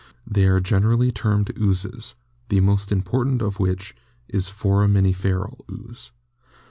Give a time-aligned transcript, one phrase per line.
[0.25, 2.15] They are generally termed oozes,
[2.49, 3.95] the most important of which
[4.27, 6.11] is Foraminiferal Ooze.